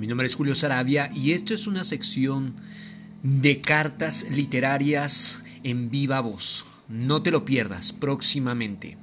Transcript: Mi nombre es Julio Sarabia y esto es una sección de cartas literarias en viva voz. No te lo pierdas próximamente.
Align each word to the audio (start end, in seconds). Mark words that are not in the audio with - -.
Mi 0.00 0.06
nombre 0.06 0.26
es 0.26 0.34
Julio 0.34 0.54
Sarabia 0.54 1.10
y 1.14 1.32
esto 1.32 1.52
es 1.52 1.66
una 1.66 1.84
sección 1.84 2.54
de 3.22 3.60
cartas 3.60 4.30
literarias 4.30 5.44
en 5.62 5.90
viva 5.90 6.20
voz. 6.20 6.64
No 6.88 7.22
te 7.22 7.30
lo 7.30 7.44
pierdas 7.44 7.92
próximamente. 7.92 8.96